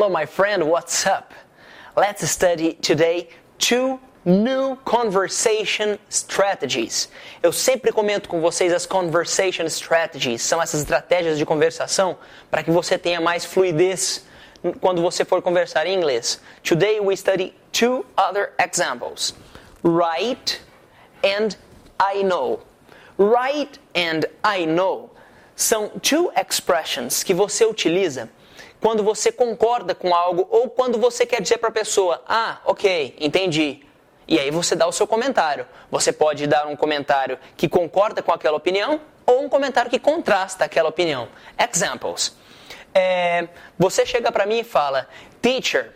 my 0.00 0.24
friend, 0.26 0.64
what's 0.64 1.06
up? 1.06 1.34
Let's 1.96 2.28
study 2.28 2.74
today 2.74 3.28
two 3.58 4.00
new 4.24 4.76
conversation 4.84 5.98
strategies. 6.08 7.08
Eu 7.42 7.52
sempre 7.52 7.92
comento 7.92 8.28
com 8.28 8.40
vocês 8.40 8.72
as 8.72 8.86
conversation 8.86 9.66
strategies, 9.66 10.40
são 10.42 10.62
essas 10.62 10.80
estratégias 10.80 11.36
de 11.36 11.44
conversação 11.44 12.16
para 12.50 12.62
que 12.62 12.70
você 12.70 12.96
tenha 12.96 13.20
mais 13.20 13.44
fluidez 13.44 14.24
quando 14.80 15.02
você 15.02 15.24
for 15.24 15.42
conversar 15.42 15.86
em 15.86 15.94
inglês. 15.94 16.40
Today 16.62 16.98
we 16.98 17.14
study 17.14 17.54
two 17.70 18.06
other 18.16 18.52
examples. 18.58 19.34
Right 19.84 20.58
and 21.22 21.56
I 22.00 22.22
know. 22.22 22.60
Right 23.18 23.78
and 23.94 24.24
I 24.42 24.64
know 24.64 25.10
são 25.62 25.88
two 25.88 26.32
expressions 26.36 27.22
que 27.22 27.32
você 27.32 27.64
utiliza 27.64 28.28
quando 28.80 29.02
você 29.02 29.30
concorda 29.30 29.94
com 29.94 30.14
algo 30.14 30.46
ou 30.50 30.68
quando 30.68 30.98
você 30.98 31.24
quer 31.24 31.40
dizer 31.40 31.58
para 31.58 31.68
a 31.68 31.72
pessoa: 31.72 32.22
"Ah, 32.26 32.58
OK, 32.64 33.16
entendi". 33.20 33.86
E 34.26 34.38
aí 34.38 34.50
você 34.50 34.74
dá 34.74 34.86
o 34.86 34.92
seu 34.92 35.06
comentário. 35.06 35.66
Você 35.90 36.12
pode 36.12 36.46
dar 36.46 36.66
um 36.66 36.76
comentário 36.76 37.38
que 37.56 37.68
concorda 37.68 38.22
com 38.22 38.32
aquela 38.32 38.56
opinião 38.56 39.00
ou 39.26 39.44
um 39.44 39.48
comentário 39.48 39.90
que 39.90 39.98
contrasta 39.98 40.64
aquela 40.64 40.88
opinião. 40.88 41.28
Examples. 41.58 42.36
É, 42.94 43.48
você 43.78 44.04
chega 44.04 44.30
para 44.32 44.46
mim 44.46 44.60
e 44.60 44.64
fala: 44.64 45.08
"Teacher, 45.40 45.92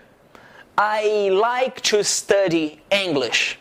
I 0.78 1.30
like 1.30 1.82
to 1.82 2.02
study 2.04 2.82
English". 2.90 3.58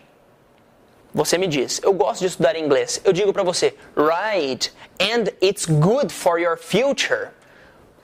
Você 1.16 1.38
me 1.38 1.48
diz, 1.48 1.80
eu 1.82 1.94
gosto 1.94 2.20
de 2.20 2.28
estudar 2.28 2.58
inglês. 2.58 3.00
Eu 3.06 3.14
digo 3.14 3.32
para 3.32 3.42
você, 3.42 3.74
right, 3.96 4.70
and 5.00 5.32
it's 5.42 5.66
good 5.66 6.12
for 6.12 6.38
your 6.38 6.58
future. 6.58 7.30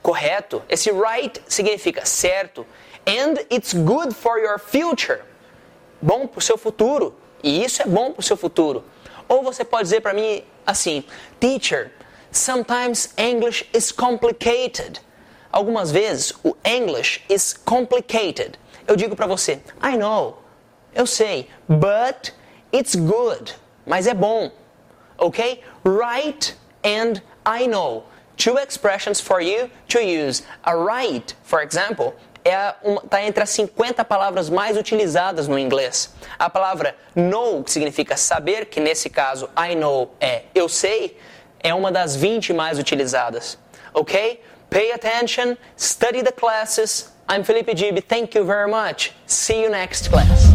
Correto? 0.01 0.63
Esse 0.69 0.91
right 0.91 1.43
significa 1.45 2.05
certo, 2.05 2.65
and 3.05 3.35
it's 3.51 3.73
good 3.73 4.15
for 4.15 4.39
your 4.39 4.57
future. 4.57 5.19
Bom 6.01 6.25
para 6.25 6.39
o 6.39 6.41
seu 6.41 6.57
futuro. 6.57 7.13
E 7.43 7.61
isso 7.61 7.81
é 7.81 7.85
bom 7.85 8.13
para 8.13 8.21
o 8.21 8.23
seu 8.23 8.37
futuro. 8.37 8.81
Ou 9.27 9.43
você 9.43 9.65
pode 9.65 9.83
dizer 9.83 9.99
para 9.99 10.13
mim 10.13 10.45
assim, 10.65 11.03
teacher, 11.37 11.91
sometimes 12.31 13.13
English 13.17 13.67
is 13.73 13.91
complicated. 13.91 15.01
Algumas 15.51 15.91
vezes 15.91 16.31
o 16.45 16.55
English 16.63 17.21
is 17.27 17.51
complicated. 17.65 18.57
Eu 18.87 18.95
digo 18.95 19.17
para 19.17 19.27
você, 19.27 19.61
I 19.83 19.97
know, 19.97 20.41
eu 20.95 21.05
sei, 21.05 21.49
but 21.67 22.31
It's 22.73 22.95
good, 22.95 23.53
mas 23.85 24.07
é 24.07 24.13
bom. 24.13 24.51
Ok? 25.17 25.61
Right 25.83 26.55
and 26.83 27.21
I 27.45 27.67
know. 27.67 28.03
Two 28.37 28.57
expressions 28.57 29.21
for 29.21 29.41
you 29.41 29.69
to 29.89 29.99
use. 29.99 30.43
A 30.63 30.75
right, 30.75 31.35
for 31.43 31.61
example, 31.61 32.13
está 32.43 33.19
é 33.19 33.27
entre 33.27 33.43
as 33.43 33.49
50 33.51 34.03
palavras 34.05 34.49
mais 34.49 34.77
utilizadas 34.77 35.47
no 35.47 35.59
inglês. 35.59 36.13
A 36.39 36.49
palavra 36.49 36.95
know, 37.15 37.63
que 37.63 37.71
significa 37.71 38.17
saber, 38.17 38.65
que 38.65 38.79
nesse 38.79 39.09
caso 39.09 39.49
I 39.57 39.75
know 39.75 40.11
é 40.19 40.43
eu 40.55 40.67
sei, 40.67 41.17
é 41.59 41.73
uma 41.73 41.91
das 41.91 42.15
20 42.15 42.53
mais 42.53 42.79
utilizadas. 42.79 43.57
Ok? 43.93 44.41
Pay 44.69 44.93
attention, 44.93 45.57
study 45.77 46.23
the 46.23 46.31
classes. 46.31 47.11
I'm 47.29 47.43
Felipe 47.43 47.75
Gibi. 47.75 48.01
Thank 48.01 48.37
you 48.37 48.45
very 48.45 48.69
much. 48.69 49.11
See 49.27 49.61
you 49.61 49.69
next 49.69 50.09
class. 50.09 50.50